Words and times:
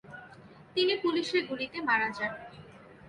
তিনি 0.75 0.93
পুলিশের 0.95 1.43
গুলিতে 1.47 1.77
মারা 1.81 2.09
যান। 2.09 2.33